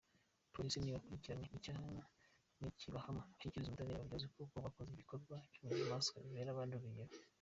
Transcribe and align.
Police 0.53 0.77
nibakurikirane 0.79 1.47
icyaha 1.57 1.89
nikibahama 2.59 3.21
bashyikirizwe 3.29 3.67
ubutabera 3.69 4.01
babiryozwe 4.01 4.27
kuko 4.39 4.55
bakoze 4.65 4.89
igikorwa 4.91 5.35
cyubunyamaswa 5.51 6.23
bibere 6.25 6.49
abandi 6.51 6.73
urugero. 6.75 7.13